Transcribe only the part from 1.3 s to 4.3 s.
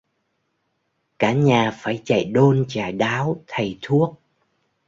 nhà phải chạy đôn chạy đáo thầy thuốc